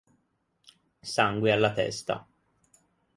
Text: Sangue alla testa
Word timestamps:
Sangue 1.15 1.51
alla 1.51 1.71
testa 1.73 2.27